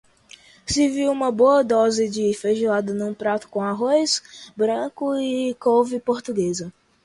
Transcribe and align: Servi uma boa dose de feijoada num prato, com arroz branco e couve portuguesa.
Servi 0.65 1.07
uma 1.07 1.31
boa 1.31 1.63
dose 1.63 2.09
de 2.09 2.33
feijoada 2.33 2.91
num 2.91 3.13
prato, 3.13 3.47
com 3.47 3.61
arroz 3.61 4.49
branco 4.57 5.13
e 5.19 5.53
couve 5.59 5.99
portuguesa. 5.99 6.73